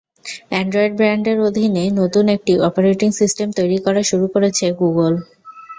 Android 0.49 0.93
ব্র্যান্ডের 0.95 1.37
অধীনে 1.47 1.83
নতুন 1.99 2.25
একটি 2.35 2.53
অপারেটিং 2.67 3.09
সিস্টেম 3.19 3.47
তৈরি 3.57 3.77
করা 3.85 4.01
শুরু 4.09 4.25
করেছে 4.33 4.65
গুগল। 4.79 5.13